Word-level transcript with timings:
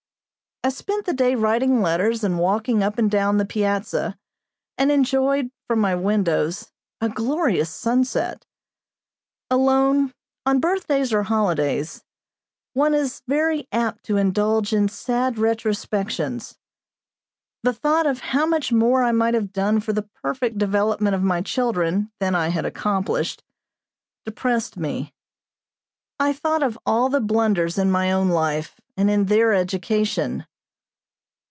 I 0.63 0.69
spent 0.69 1.07
the 1.07 1.13
day 1.13 1.33
writing 1.33 1.81
letters 1.81 2.23
and 2.23 2.37
walking 2.37 2.83
up 2.83 2.99
and 2.99 3.09
down 3.09 3.37
the 3.39 3.45
piazza, 3.47 4.15
and 4.77 4.91
enjoyed, 4.91 5.49
from 5.67 5.79
my 5.79 5.95
windows, 5.95 6.71
a 7.01 7.09
glorious 7.09 7.71
sunset. 7.71 8.45
Alone, 9.49 10.13
on 10.45 10.59
birthdays 10.59 11.11
or 11.13 11.23
holidays, 11.23 12.03
one 12.75 12.93
is 12.93 13.23
very 13.27 13.67
apt 13.71 14.03
to 14.03 14.17
indulge 14.17 14.71
in 14.71 14.87
sad 14.87 15.39
retrospections. 15.39 16.59
The 17.63 17.73
thought 17.73 18.05
of 18.05 18.19
how 18.19 18.45
much 18.45 18.71
more 18.71 19.01
I 19.01 19.11
might 19.11 19.33
have 19.33 19.51
done 19.51 19.79
for 19.79 19.93
the 19.93 20.07
perfect 20.21 20.59
development 20.59 21.15
of 21.15 21.23
my 21.23 21.41
children 21.41 22.11
than 22.19 22.35
I 22.35 22.49
had 22.49 22.67
accomplished, 22.67 23.43
depressed 24.27 24.77
me. 24.77 25.11
I 26.19 26.33
thought 26.33 26.61
of 26.61 26.77
all 26.85 27.09
the 27.09 27.19
blunders 27.19 27.79
in 27.79 27.89
my 27.89 28.11
own 28.11 28.29
life 28.29 28.79
and 28.95 29.09
in 29.09 29.25
their 29.25 29.55
education. 29.55 30.45